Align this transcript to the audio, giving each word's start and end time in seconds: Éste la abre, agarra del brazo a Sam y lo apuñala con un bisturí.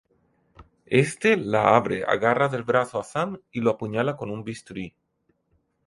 Éste 0.99 1.33
la 1.37 1.75
abre, 1.75 2.03
agarra 2.05 2.47
del 2.49 2.63
brazo 2.63 2.99
a 2.99 3.03
Sam 3.03 3.39
y 3.51 3.59
lo 3.61 3.69
apuñala 3.69 4.17
con 4.17 4.31
un 4.31 4.43
bisturí. 4.43 4.95